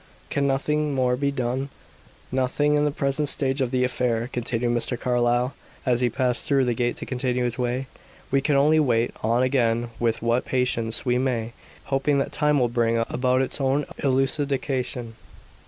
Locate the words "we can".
8.31-8.55